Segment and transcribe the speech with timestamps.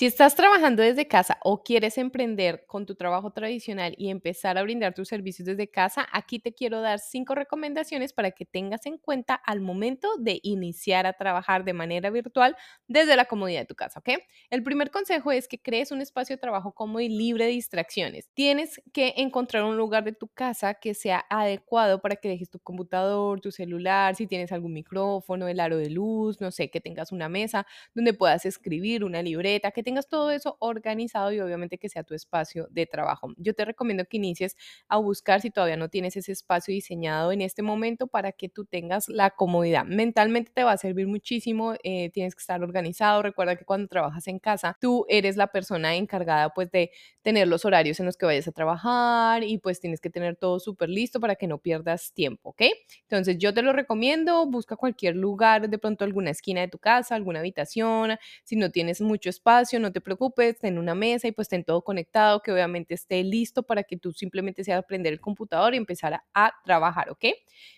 [0.00, 4.62] Si estás trabajando desde casa o quieres emprender con tu trabajo tradicional y empezar a
[4.62, 8.96] brindar tus servicios desde casa, aquí te quiero dar cinco recomendaciones para que tengas en
[8.96, 12.56] cuenta al momento de iniciar a trabajar de manera virtual
[12.88, 14.22] desde la comodidad de tu casa, ¿ok?
[14.48, 18.30] El primer consejo es que crees un espacio de trabajo cómodo y libre de distracciones.
[18.32, 22.58] Tienes que encontrar un lugar de tu casa que sea adecuado para que dejes tu
[22.58, 27.12] computador, tu celular, si tienes algún micrófono, el aro de luz, no sé, que tengas
[27.12, 31.88] una mesa donde puedas escribir, una libreta, que tengas todo eso organizado y obviamente que
[31.88, 33.32] sea tu espacio de trabajo.
[33.38, 37.40] Yo te recomiendo que inicies a buscar si todavía no tienes ese espacio diseñado en
[37.40, 39.84] este momento para que tú tengas la comodidad.
[39.84, 43.20] Mentalmente te va a servir muchísimo, eh, tienes que estar organizado.
[43.22, 47.64] Recuerda que cuando trabajas en casa, tú eres la persona encargada pues de tener los
[47.64, 51.18] horarios en los que vayas a trabajar y pues tienes que tener todo súper listo
[51.18, 52.62] para que no pierdas tiempo, ¿ok?
[53.02, 57.16] Entonces yo te lo recomiendo, busca cualquier lugar, de pronto alguna esquina de tu casa,
[57.16, 61.48] alguna habitación, si no tienes mucho espacio, no te preocupes, ten una mesa y pues
[61.48, 65.74] ten todo conectado, que obviamente esté listo para que tú simplemente seas aprender el computador
[65.74, 67.24] y empezar a, trabajar, ¿ok?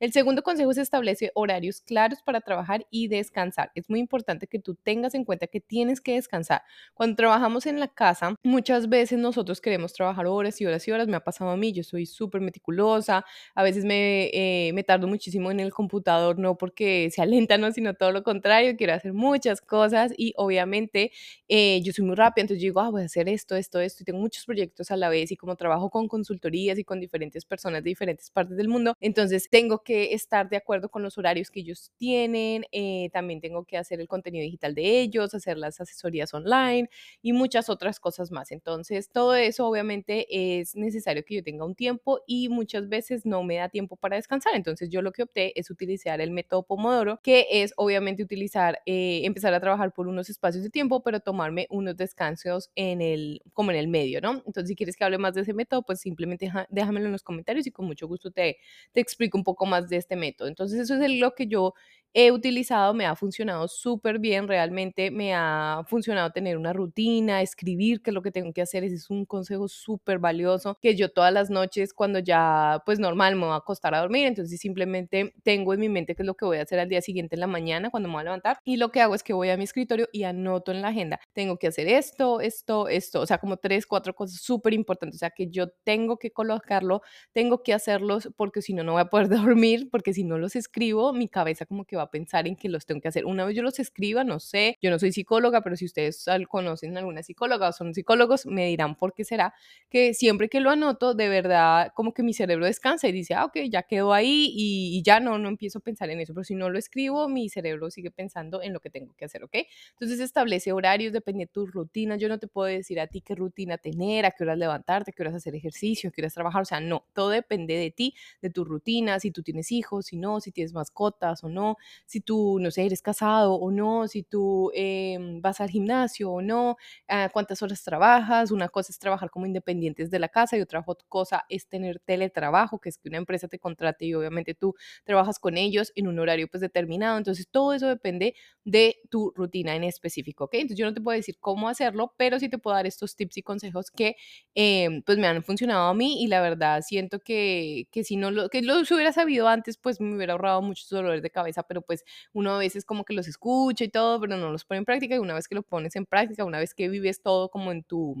[0.00, 3.70] El segundo consejo es establecer horarios claros para trabajar y descansar.
[3.74, 6.62] Es muy importante que tú tengas en cuenta que tienes que descansar.
[6.94, 11.08] Cuando trabajamos en la casa, muchas veces nosotros queremos trabajar horas y horas y horas.
[11.08, 13.24] Me ha pasado a mí, yo soy súper meticulosa,
[13.54, 17.70] a veces me, eh, me tardo muchísimo en el computador, no porque sea lenta, no,
[17.72, 21.12] sino todo lo contrario, quiero hacer muchas cosas y obviamente
[21.48, 24.02] eh, yo soy muy rápida, entonces yo digo, ah, voy a hacer esto, esto, esto,
[24.02, 27.44] y tengo muchos proyectos a la vez y como trabajo con consultorías y con diferentes
[27.44, 31.50] personas de diferentes partes del mundo, entonces tengo que estar de acuerdo con los horarios
[31.50, 35.80] que ellos tienen, eh, también tengo que hacer el contenido digital de ellos, hacer las
[35.80, 36.88] asesorías online
[37.22, 38.52] y muchas otras cosas más.
[38.52, 40.26] Entonces, todo eso obviamente
[40.60, 44.16] es necesario que yo tenga un tiempo y muchas veces no me da tiempo para
[44.16, 44.54] descansar.
[44.54, 49.20] Entonces, yo lo que opté es utilizar el método Pomodoro, que es obviamente utilizar, eh,
[49.24, 53.70] empezar a trabajar por unos espacios de tiempo, pero tomarme unos descansos en el, como
[53.70, 54.42] en el medio, ¿no?
[54.46, 57.66] Entonces, si quieres que hable más de ese método, pues simplemente déjamelo en los comentarios
[57.66, 58.58] y con mucho gusto te,
[58.92, 60.48] te explico un poco más de este método.
[60.48, 61.74] Entonces, eso es lo que yo
[62.14, 68.02] he utilizado, me ha funcionado súper bien, realmente me ha funcionado tener una rutina, escribir
[68.02, 71.10] qué es lo que tengo que hacer, ese es un consejo súper valioso que yo
[71.10, 75.34] todas las noches cuando ya pues normal me voy a acostar a dormir, entonces simplemente
[75.42, 77.40] tengo en mi mente qué es lo que voy a hacer al día siguiente en
[77.40, 79.56] la mañana cuando me voy a levantar y lo que hago es que voy a
[79.56, 83.38] mi escritorio y anoto en la agenda, tengo que hacer esto, esto, esto, o sea,
[83.38, 87.02] como tres, cuatro cosas súper importantes, o sea, que yo tengo que colocarlo,
[87.32, 90.56] tengo que hacerlos porque si no, no voy a poder dormir, porque si no los
[90.56, 93.24] escribo, mi cabeza como que va a pensar en que los tengo que hacer.
[93.26, 96.96] Una vez yo los escriba, no sé, yo no soy psicóloga, pero si ustedes conocen
[96.96, 99.54] alguna psicóloga o son psicólogos, me dirán por qué será
[99.88, 103.44] que siempre que lo anoto, de verdad, como que mi cerebro descansa y dice, ah,
[103.46, 106.54] ok, ya quedó ahí y, ya no, no empiezo a pensar en eso, pero si
[106.54, 109.54] no lo escribo, mi cerebro sigue pensando en lo que tengo que hacer, ¿ok?
[109.92, 113.34] Entonces establece horarios, depende de tu rutina, yo no te puedo decir a ti qué
[113.34, 116.62] rutina tener, a qué horas levantarte, a qué horas hacer ejercicio, a qué horas trabajar,
[116.62, 120.16] o sea, no, todo depende de ti, de tu rutina, si tú tienes hijos, si
[120.16, 121.76] no, si tienes mascotas o no,
[122.06, 126.42] si tú, no sé, eres casado o no, si tú em, vas al gimnasio o
[126.42, 126.76] no,
[127.08, 128.50] ah, cuántas horas trabajas.
[128.50, 132.78] Una cosa es trabajar como independientes de la casa y otra cosa es tener teletrabajo,
[132.78, 134.74] que es que una empresa te contrate y obviamente tú
[135.04, 137.18] trabajas con ellos en un horario pues determinado.
[137.18, 140.54] Entonces todo eso depende de tu rutina en específico, ¿ok?
[140.54, 143.38] Entonces yo no te puedo decir cómo hacerlo, pero sí te puedo dar estos tips
[143.38, 144.16] y consejos que
[144.54, 148.30] em, pues me han funcionado a mí y la verdad siento que, que si no
[148.30, 151.75] lo, que lo hubiera sabido antes, pues me hubiera ahorrado muchos dolores de cabeza, pero
[151.82, 154.84] pues uno a veces como que los escucha y todo, pero no los pone en
[154.84, 157.72] práctica y una vez que lo pones en práctica, una vez que vives todo como
[157.72, 158.16] en tu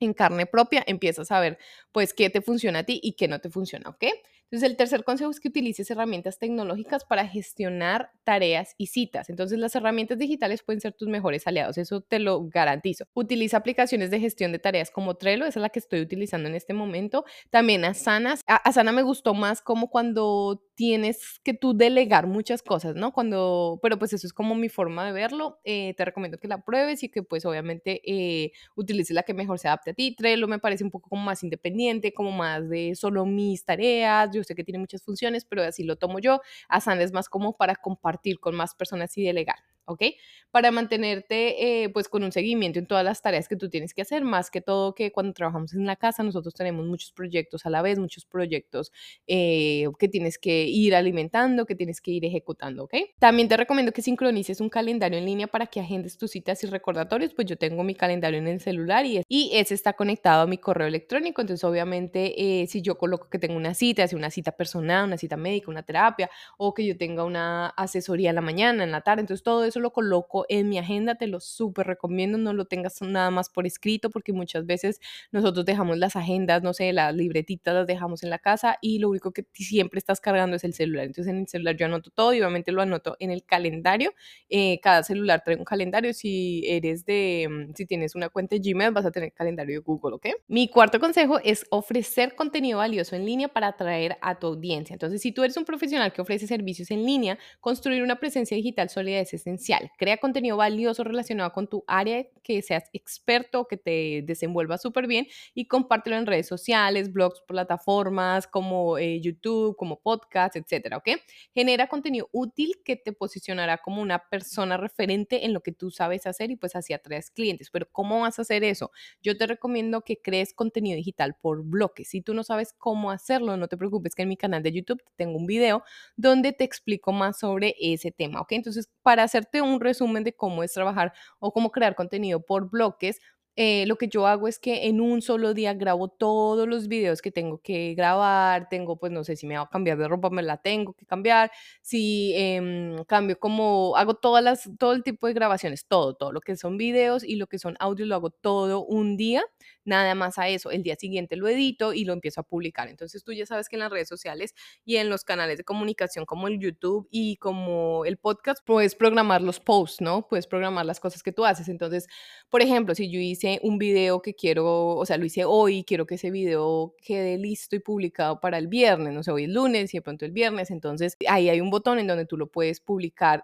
[0.00, 1.58] en carne propia, empiezas a ver
[1.92, 4.04] pues qué te funciona a ti y qué no te funciona, ¿ok?
[4.48, 9.28] Entonces, el tercer consejo es que utilices herramientas tecnológicas para gestionar tareas y citas.
[9.28, 13.06] Entonces, las herramientas digitales pueden ser tus mejores aliados, eso te lo garantizo.
[13.12, 16.54] Utiliza aplicaciones de gestión de tareas como Trello, esa es la que estoy utilizando en
[16.54, 17.24] este momento.
[17.50, 18.36] También Asana.
[18.46, 23.12] Asana me gustó más como cuando tienes que tú delegar muchas cosas, ¿no?
[23.12, 25.58] Cuando, pero pues eso es como mi forma de verlo.
[25.64, 29.58] Eh, te recomiendo que la pruebes y que pues obviamente eh, utilices la que mejor
[29.58, 30.14] se adapte a ti.
[30.14, 34.44] Trello me parece un poco como más independiente, como más de solo mis tareas yo
[34.44, 36.40] sé que tiene muchas funciones, pero así lo tomo yo.
[36.68, 39.75] Asana es más como para compartir con más personas y delegar.
[39.86, 40.02] ¿Ok?
[40.50, 44.02] Para mantenerte eh, pues con un seguimiento en todas las tareas que tú tienes que
[44.02, 47.70] hacer, más que todo que cuando trabajamos en la casa nosotros tenemos muchos proyectos a
[47.70, 48.92] la vez, muchos proyectos
[49.26, 52.94] eh, que tienes que ir alimentando, que tienes que ir ejecutando, ¿ok?
[53.18, 56.66] También te recomiendo que sincronices un calendario en línea para que agendes tus citas y
[56.66, 60.46] recordatorios, pues yo tengo mi calendario en el celular y, y ese está conectado a
[60.46, 64.30] mi correo electrónico, entonces obviamente eh, si yo coloco que tengo una cita, si una
[64.30, 68.40] cita personal, una cita médica, una terapia, o que yo tenga una asesoría en la
[68.40, 71.86] mañana, en la tarde, entonces todo eso lo coloco en mi agenda, te lo súper
[71.86, 75.00] recomiendo, no lo tengas nada más por escrito porque muchas veces
[75.32, 79.10] nosotros dejamos las agendas, no sé, las libretitas las dejamos en la casa y lo
[79.10, 81.06] único que siempre estás cargando es el celular.
[81.06, 84.12] Entonces en el celular yo anoto todo y obviamente lo anoto en el calendario.
[84.48, 86.12] Eh, cada celular trae un calendario.
[86.12, 89.84] Si eres de, mm, si tienes una cuenta de Gmail, vas a tener calendario de
[89.84, 90.26] Google, ¿ok?
[90.48, 94.94] Mi cuarto consejo es ofrecer contenido valioso en línea para atraer a tu audiencia.
[94.94, 98.88] Entonces, si tú eres un profesional que ofrece servicios en línea, construir una presencia digital
[98.88, 99.65] sólida es esencial.
[99.98, 105.26] Crea contenido valioso relacionado con tu área, que seas experto, que te desenvuelvas súper bien
[105.54, 111.08] y compártelo en redes sociales, blogs, plataformas como eh, YouTube, como podcast, etcétera, ¿ok?
[111.54, 116.26] Genera contenido útil que te posicionará como una persona referente en lo que tú sabes
[116.26, 117.70] hacer y pues así atraes clientes.
[117.70, 118.90] Pero ¿cómo vas a hacer eso?
[119.22, 122.08] Yo te recomiendo que crees contenido digital por bloques.
[122.08, 125.02] Si tú no sabes cómo hacerlo, no te preocupes que en mi canal de YouTube
[125.16, 125.82] tengo un video
[126.16, 128.52] donde te explico más sobre ese tema, ¿ok?
[128.52, 133.20] Entonces, para hacerte un resumen de cómo es trabajar o cómo crear contenido por bloques,
[133.56, 137.22] eh, lo que yo hago es que en un solo día grabo todos los videos
[137.22, 140.28] que tengo que grabar, tengo, pues no sé, si me va a cambiar de ropa,
[140.28, 141.50] me la tengo que cambiar,
[141.80, 146.40] si em, cambio como, hago todas las, todo el tipo de grabaciones, todo, todo, lo
[146.42, 149.42] que son videos y lo que son audios, lo hago todo un día,
[149.84, 152.88] nada más a eso, el día siguiente lo edito y lo empiezo a publicar.
[152.88, 154.54] Entonces tú ya sabes que en las redes sociales
[154.84, 159.40] y en los canales de comunicación como el YouTube y como el podcast, puedes programar
[159.40, 160.26] los posts, ¿no?
[160.28, 161.68] Puedes programar las cosas que tú haces.
[161.68, 162.06] Entonces,
[162.50, 166.06] por ejemplo, si yo hice un video que quiero, o sea, lo hice hoy, quiero
[166.06, 169.94] que ese video quede listo y publicado para el viernes, no sé, hoy es lunes
[169.94, 172.80] y de pronto el viernes, entonces ahí hay un botón en donde tú lo puedes
[172.80, 173.42] publicar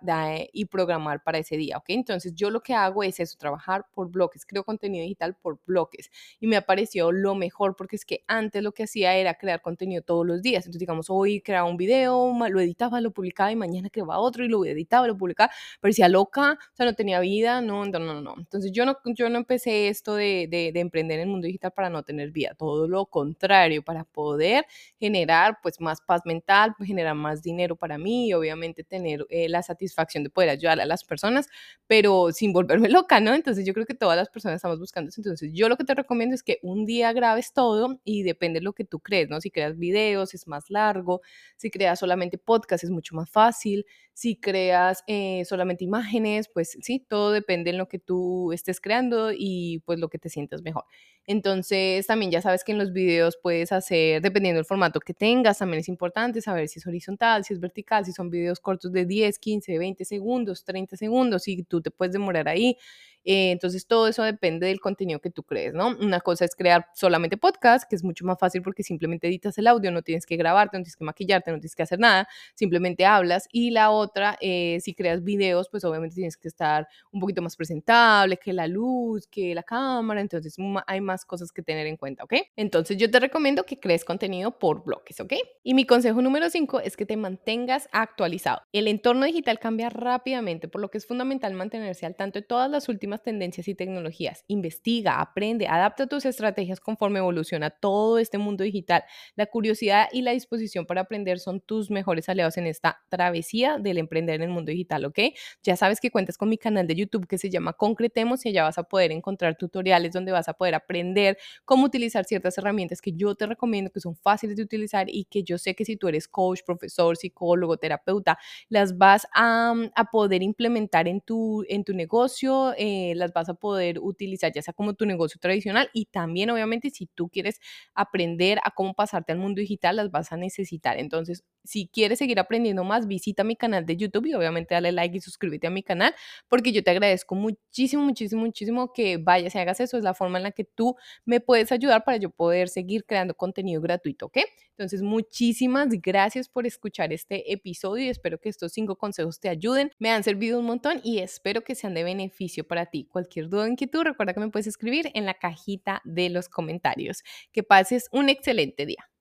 [0.52, 1.84] y programar para ese día, ¿ok?
[1.88, 6.10] Entonces yo lo que hago es eso, trabajar por bloques, creo contenido digital por bloques
[6.40, 9.62] y me ha parecido lo mejor porque es que antes lo que hacía era crear
[9.62, 13.56] contenido todos los días, entonces digamos, hoy creaba un video, lo editaba, lo publicaba y
[13.56, 17.60] mañana creaba otro y lo editaba, lo publicaba, parecía loca, o sea, no tenía vida,
[17.60, 18.34] no, no, no, no.
[18.38, 21.90] Entonces yo no, yo no empecé esto de, de, emprender en el mundo digital para
[21.90, 24.66] no tener vida, todo lo contrario, para poder
[24.98, 29.48] generar pues más paz mental, pues, generar más dinero para mí y obviamente tener eh,
[29.48, 31.48] la satisfacción de poder ayudar a las personas,
[31.86, 33.34] pero sin volverme loca, ¿no?
[33.34, 35.20] Entonces yo creo que todas las personas estamos buscando eso.
[35.20, 38.64] Entonces yo lo que te recomiendo es que un día grabes todo y depende de
[38.64, 39.40] lo que tú crees, ¿no?
[39.40, 41.20] Si creas videos es más largo,
[41.56, 47.04] si creas solamente podcast es mucho más fácil, si creas eh, solamente imágenes, pues sí,
[47.08, 50.84] todo depende en lo que tú estés creando y pues lo que te sientas mejor.
[51.26, 55.58] Entonces, también ya sabes que en los videos puedes hacer, dependiendo del formato que tengas,
[55.58, 59.06] también es importante saber si es horizontal, si es vertical, si son videos cortos de
[59.06, 62.76] 10, 15, 20 segundos, 30 segundos, y tú te puedes demorar ahí.
[63.24, 65.96] Eh, entonces, todo eso depende del contenido que tú crees, ¿no?
[66.00, 69.66] Una cosa es crear solamente podcast, que es mucho más fácil porque simplemente editas el
[69.66, 73.04] audio, no tienes que grabarte, no tienes que maquillarte, no tienes que hacer nada, simplemente
[73.06, 73.48] hablas.
[73.52, 77.56] Y la otra, eh, si creas videos, pues obviamente tienes que estar un poquito más
[77.56, 82.24] presentable, que la luz, que la cámara, entonces hay más cosas que tener en cuenta,
[82.24, 82.34] ¿ok?
[82.56, 85.32] Entonces, yo te recomiendo que crees contenido por bloques, ¿ok?
[85.62, 88.62] Y mi consejo número 5 es que te mantengas actualizado.
[88.72, 92.70] El entorno digital cambia rápidamente, por lo que es fundamental mantenerse al tanto de todas
[92.70, 94.44] las últimas tendencias y tecnologías.
[94.46, 99.04] Investiga, aprende, adapta tus estrategias conforme evoluciona todo este mundo digital.
[99.36, 103.98] La curiosidad y la disposición para aprender son tus mejores aliados en esta travesía del
[103.98, 105.18] emprender en el mundo digital, ¿ok?
[105.62, 108.64] Ya sabes que cuentas con mi canal de YouTube que se llama Concretemos y allá
[108.64, 113.12] vas a poder encontrar tutoriales donde vas a poder aprender cómo utilizar ciertas herramientas que
[113.12, 116.08] yo te recomiendo, que son fáciles de utilizar y que yo sé que si tú
[116.08, 118.38] eres coach, profesor, psicólogo, terapeuta,
[118.69, 122.74] las vas a, a poder implementar en tu, en tu negocio.
[122.76, 126.50] Eh, eh, las vas a poder utilizar ya sea como tu negocio tradicional y también
[126.50, 127.60] obviamente si tú quieres
[127.94, 130.98] aprender a cómo pasarte al mundo digital, las vas a necesitar.
[130.98, 135.16] Entonces, si quieres seguir aprendiendo más, visita mi canal de YouTube y obviamente dale like
[135.16, 136.14] y suscríbete a mi canal
[136.48, 139.96] porque yo te agradezco muchísimo, muchísimo, muchísimo que vayas y hagas eso.
[139.96, 143.34] Es la forma en la que tú me puedes ayudar para yo poder seguir creando
[143.34, 144.38] contenido gratuito, ¿ok?
[144.70, 149.90] Entonces, muchísimas gracias por escuchar este episodio y espero que estos cinco consejos te ayuden.
[149.98, 153.67] Me han servido un montón y espero que sean de beneficio para Cualquier duda o
[153.67, 157.22] inquietud, recuerda que me puedes escribir en la cajita de los comentarios.
[157.53, 159.11] Que pases un excelente día.